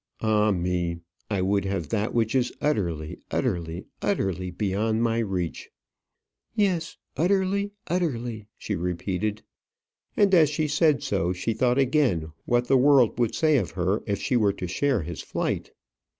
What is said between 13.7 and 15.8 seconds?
her if she were to share his flight?